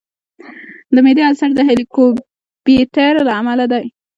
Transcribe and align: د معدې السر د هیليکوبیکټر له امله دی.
د 0.93 0.95
معدې 1.05 1.23
السر 1.29 1.49
د 1.55 1.59
هیليکوبیکټر 1.67 3.13
له 3.27 3.31
امله 3.39 3.65
دی. 3.71 3.85